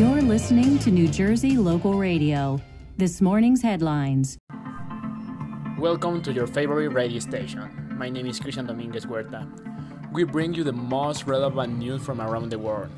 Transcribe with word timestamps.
You're 0.00 0.22
listening 0.22 0.78
to 0.78 0.90
New 0.90 1.08
Jersey 1.08 1.58
Local 1.58 1.92
Radio. 1.92 2.58
This 2.96 3.20
morning's 3.20 3.60
headlines. 3.60 4.38
Welcome 5.78 6.22
to 6.22 6.32
your 6.32 6.46
favorite 6.46 6.88
radio 6.88 7.18
station. 7.18 7.68
My 7.98 8.08
name 8.08 8.24
is 8.24 8.40
Christian 8.40 8.64
Dominguez 8.64 9.04
Huerta. 9.04 9.46
We 10.10 10.24
bring 10.24 10.54
you 10.54 10.64
the 10.64 10.72
most 10.72 11.26
relevant 11.26 11.76
news 11.76 12.00
from 12.00 12.22
around 12.22 12.48
the 12.48 12.58
world. 12.58 12.88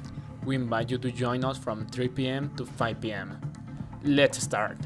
We 0.44 0.54
invite 0.54 0.92
you 0.92 0.98
to 0.98 1.10
join 1.10 1.44
us 1.44 1.58
from 1.58 1.88
3 1.88 2.06
p.m. 2.06 2.54
to 2.56 2.64
5 2.64 3.00
p.m. 3.00 3.36
Let's 4.04 4.40
start. 4.40 4.78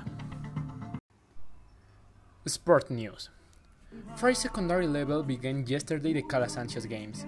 Sport 2.46 2.90
news. 2.90 3.28
For 4.14 4.32
secondary 4.32 4.87
level 4.87 5.23
began 5.23 5.66
yesterday 5.66 6.14
the 6.14 6.23
Cala 6.23 6.48
Sanchez 6.48 6.87
Games, 6.87 7.26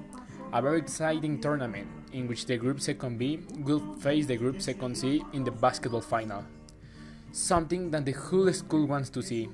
a 0.53 0.63
very 0.63 0.79
exciting 0.79 1.41
tournament 1.41 1.87
in 2.13 2.27
which 2.27 2.47
the 2.47 2.57
Group 2.57 2.81
Second 2.81 3.19
B 3.19 3.41
will 3.59 3.81
face 3.97 4.27
the 4.27 4.37
Group 4.37 4.63
Second 4.63 4.97
C 4.97 5.23
in 5.33 5.45
the 5.45 5.51
basketball 5.51 6.01
final. 6.01 6.45
Something 7.33 7.91
that 7.91 8.05
the 8.07 8.13
whole 8.13 8.51
school 8.53 8.87
wants 8.87 9.11
to 9.11 9.23
see. 9.23 9.49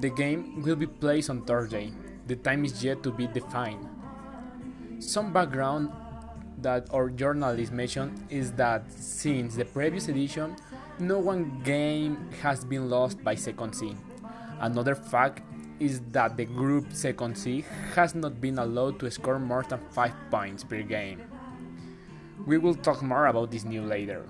The 0.00 0.10
game 0.10 0.62
will 0.62 0.76
be 0.76 0.86
played 0.86 1.30
on 1.30 1.44
Thursday. 1.44 1.92
The 2.26 2.36
time 2.36 2.64
is 2.64 2.82
yet 2.82 3.02
to 3.04 3.12
be 3.12 3.26
defined. 3.28 3.88
Some 4.98 5.32
background 5.32 5.92
that 6.58 6.88
our 6.92 7.08
journalist 7.08 7.72
mentioned 7.72 8.26
is 8.28 8.52
that 8.52 8.90
since 8.90 9.54
the 9.54 9.64
previous 9.64 10.08
edition, 10.08 10.56
no 10.98 11.18
one 11.18 11.62
game 11.62 12.30
has 12.42 12.64
been 12.64 12.90
lost 12.90 13.22
by 13.22 13.34
Second 13.34 13.74
C. 13.74 13.94
Another 14.58 14.94
fact 14.94 15.42
is 15.80 16.00
that 16.12 16.36
the 16.36 16.44
group 16.44 16.92
Second 16.92 17.36
C 17.36 17.64
has 17.94 18.14
not 18.14 18.40
been 18.40 18.58
allowed 18.58 18.98
to 19.00 19.10
score 19.10 19.38
more 19.38 19.62
than 19.62 19.80
5 19.90 20.12
points 20.30 20.64
per 20.64 20.82
game. 20.82 21.22
We 22.46 22.58
will 22.58 22.74
talk 22.74 23.02
more 23.02 23.26
about 23.26 23.50
this 23.50 23.64
news 23.64 23.88
later. 23.88 24.24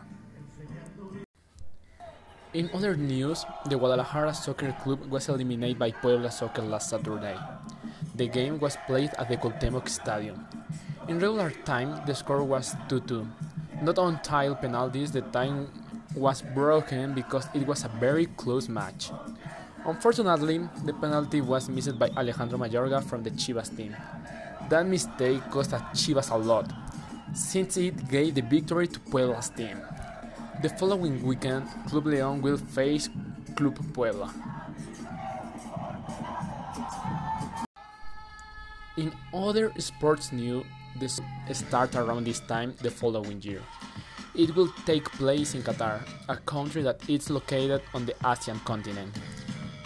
In 2.54 2.70
other 2.72 2.96
news, 2.96 3.44
the 3.68 3.76
Guadalajara 3.76 4.32
Soccer 4.32 4.72
Club 4.80 5.10
was 5.10 5.28
eliminated 5.28 5.78
by 5.78 5.90
Puebla 5.90 6.30
Soccer 6.30 6.62
last 6.62 6.88
Saturday. 6.88 7.36
The 8.14 8.28
game 8.28 8.58
was 8.58 8.78
played 8.86 9.10
at 9.18 9.28
the 9.28 9.36
Cuauhtemoc 9.36 9.88
Stadium. 9.88 10.46
In 11.06 11.18
regular 11.18 11.50
time, 11.64 12.00
the 12.06 12.14
score 12.14 12.42
was 12.42 12.74
2-2. 12.88 13.28
Not 13.82 13.98
until 13.98 14.54
penalties, 14.54 15.12
the 15.12 15.20
time 15.20 15.68
was 16.14 16.40
broken 16.40 17.12
because 17.12 17.46
it 17.52 17.66
was 17.66 17.84
a 17.84 17.92
very 18.00 18.24
close 18.24 18.70
match. 18.70 19.12
Unfortunately, 19.86 20.58
the 20.84 20.92
penalty 20.94 21.40
was 21.40 21.68
missed 21.68 21.96
by 21.96 22.08
Alejandro 22.16 22.58
Mayorga 22.58 23.04
from 23.04 23.22
the 23.22 23.30
Chivas 23.30 23.74
team. 23.76 23.94
That 24.68 24.84
mistake 24.84 25.40
cost 25.48 25.70
Chivas 25.94 26.32
a 26.32 26.36
lot, 26.36 26.72
since 27.32 27.76
it 27.76 28.08
gave 28.08 28.34
the 28.34 28.42
victory 28.42 28.88
to 28.88 28.98
Puebla's 28.98 29.48
team. 29.50 29.80
The 30.60 30.70
following 30.70 31.22
weekend, 31.22 31.68
Club 31.88 32.06
León 32.06 32.42
will 32.42 32.56
face 32.56 33.08
Club 33.54 33.78
Puebla. 33.94 34.34
In 38.96 39.12
other 39.32 39.72
sports 39.78 40.32
news, 40.32 40.64
this 40.98 41.20
start 41.52 41.94
around 41.94 42.24
this 42.24 42.40
time 42.40 42.74
the 42.82 42.90
following 42.90 43.40
year. 43.40 43.62
It 44.34 44.56
will 44.56 44.72
take 44.84 45.04
place 45.12 45.54
in 45.54 45.62
Qatar, 45.62 46.00
a 46.28 46.36
country 46.36 46.82
that 46.82 47.08
is 47.08 47.30
located 47.30 47.82
on 47.94 48.04
the 48.04 48.14
Asian 48.26 48.58
continent. 48.60 49.16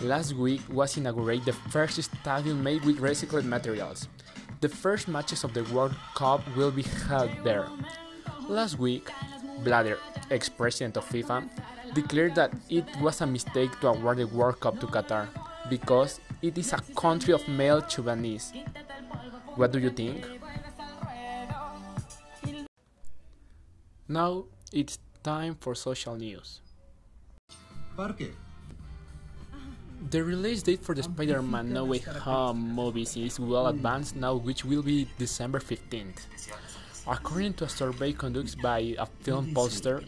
Last 0.00 0.32
week 0.32 0.62
was 0.70 0.96
inaugurated 0.96 1.44
the 1.44 1.52
first 1.52 2.02
stadium 2.02 2.62
made 2.64 2.82
with 2.84 3.00
recycled 3.00 3.44
materials. 3.44 4.08
The 4.60 4.68
first 4.68 5.08
matches 5.08 5.44
of 5.44 5.52
the 5.52 5.64
World 5.64 5.94
Cup 6.14 6.40
will 6.56 6.70
be 6.70 6.82
held 6.82 7.30
there. 7.44 7.68
Last 8.48 8.78
week, 8.78 9.10
Blatter, 9.62 9.98
ex-president 10.30 10.96
of 10.96 11.04
FIFA, 11.04 11.50
declared 11.92 12.34
that 12.36 12.54
it 12.70 12.84
was 13.02 13.20
a 13.20 13.26
mistake 13.26 13.78
to 13.80 13.88
award 13.88 14.18
the 14.18 14.26
World 14.26 14.60
Cup 14.60 14.80
to 14.80 14.86
Qatar 14.86 15.28
because 15.68 16.18
it 16.40 16.56
is 16.56 16.72
a 16.72 16.80
country 16.96 17.34
of 17.34 17.46
male 17.46 17.86
chauvinists. 17.86 18.54
What 19.56 19.72
do 19.72 19.78
you 19.78 19.90
think? 19.90 20.26
Now 24.08 24.46
it's 24.72 24.98
time 25.22 25.56
for 25.60 25.74
social 25.74 26.16
news. 26.16 26.60
The 30.10 30.24
release 30.24 30.64
date 30.64 30.82
for 30.82 30.92
the 30.92 31.04
Spider-Man 31.04 31.72
No 31.72 31.84
Way 31.84 31.98
Home 32.26 32.74
movies 32.74 33.16
is 33.16 33.38
well 33.38 33.68
advanced 33.68 34.16
now 34.16 34.34
which 34.34 34.64
will 34.64 34.82
be 34.82 35.06
December 35.18 35.60
15th. 35.60 36.26
According 37.06 37.54
to 37.54 37.64
a 37.64 37.68
survey 37.68 38.12
conducted 38.12 38.60
by 38.60 38.96
a 38.98 39.06
film 39.06 39.54
poster, 39.54 40.02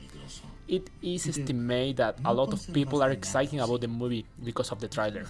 it 0.66 0.90
is 1.02 1.28
estimated 1.28 1.98
that 1.98 2.18
a 2.24 2.34
lot 2.34 2.52
of 2.52 2.66
people 2.74 3.00
are 3.00 3.12
excited 3.12 3.60
about 3.60 3.80
the 3.80 3.86
movie 3.86 4.26
because 4.42 4.72
of 4.72 4.80
the 4.80 4.88
trailer. 4.88 5.26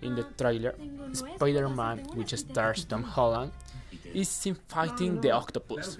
In 0.00 0.14
the 0.14 0.22
trailer, 0.38 0.76
Spider-Man, 1.12 1.98
which 2.14 2.32
stars 2.38 2.84
Tom 2.84 3.02
Holland, 3.02 3.50
is 4.14 4.28
seen 4.28 4.54
fighting 4.68 5.20
the 5.20 5.32
octopus. 5.32 5.98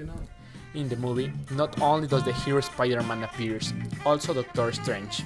In 0.75 0.89
the 0.89 0.97
movie, 0.97 1.33
not 1.51 1.81
only 1.83 2.07
does 2.07 2.23
the 2.23 2.33
hero 2.33 2.61
Spider-Man 2.61 3.25
appears, 3.25 3.75
also 4.07 4.35
Doctor 4.35 4.71
Strange. 4.71 5.25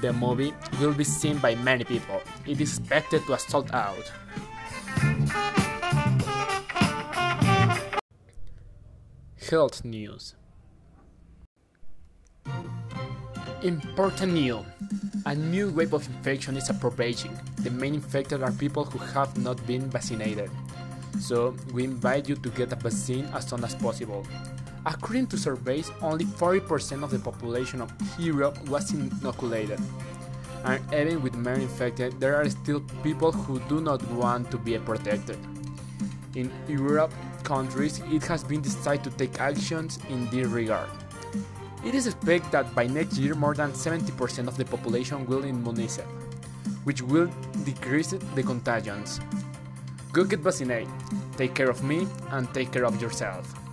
The 0.00 0.12
movie 0.12 0.52
will 0.80 0.92
be 0.92 1.04
seen 1.04 1.38
by 1.38 1.54
many 1.54 1.84
people. 1.84 2.20
It 2.46 2.60
is 2.60 2.78
expected 2.78 3.26
to 3.26 3.38
sold 3.38 3.70
out. 3.72 4.12
Health 9.50 9.84
news. 9.84 10.34
Important 13.62 14.32
news. 14.34 14.64
A 15.24 15.34
new 15.34 15.70
wave 15.70 15.94
of 15.94 16.06
infection 16.06 16.56
is 16.56 16.68
approaching. 16.68 17.36
The 17.62 17.70
main 17.70 17.94
infected 17.94 18.42
are 18.42 18.52
people 18.52 18.84
who 18.84 18.98
have 18.98 19.36
not 19.38 19.64
been 19.66 19.88
vaccinated. 19.88 20.50
So, 21.18 21.56
we 21.72 21.84
invite 21.84 22.28
you 22.28 22.36
to 22.36 22.48
get 22.50 22.72
a 22.72 22.76
vaccine 22.76 23.24
as 23.32 23.48
soon 23.48 23.64
as 23.64 23.74
possible. 23.74 24.26
According 24.86 25.26
to 25.28 25.36
surveys, 25.36 25.90
only 26.00 26.24
40% 26.24 27.02
of 27.02 27.10
the 27.10 27.18
population 27.18 27.82
of 27.82 27.90
Europe 28.20 28.56
was 28.68 28.92
inoculated. 28.92 29.80
And 30.64 30.80
even 30.94 31.22
with 31.22 31.34
many 31.34 31.64
infected, 31.64 32.20
there 32.20 32.36
are 32.36 32.48
still 32.48 32.80
people 33.02 33.32
who 33.32 33.58
do 33.68 33.80
not 33.80 34.00
want 34.12 34.48
to 34.52 34.58
be 34.58 34.78
protected. 34.78 35.38
In 36.36 36.52
Europe 36.68 37.12
countries, 37.42 38.00
it 38.12 38.22
has 38.26 38.44
been 38.44 38.62
decided 38.62 39.02
to 39.04 39.10
take 39.10 39.40
actions 39.40 39.98
in 40.08 40.30
this 40.30 40.46
regard. 40.46 40.88
It 41.84 41.96
is 41.96 42.06
expected 42.06 42.52
that 42.52 42.72
by 42.72 42.86
next 42.86 43.18
year 43.18 43.34
more 43.34 43.54
than 43.54 43.72
70% 43.72 44.46
of 44.46 44.56
the 44.56 44.64
population 44.64 45.26
will 45.26 45.42
immunize, 45.42 45.98
which 46.84 47.02
will 47.02 47.28
decrease 47.64 48.14
the 48.36 48.42
contagions. 48.42 49.20
Go 50.12 50.22
get 50.22 50.40
vaccinated, 50.40 50.88
take 51.36 51.54
care 51.54 51.70
of 51.70 51.82
me, 51.82 52.06
and 52.30 52.52
take 52.54 52.70
care 52.70 52.84
of 52.84 53.02
yourself. 53.02 53.65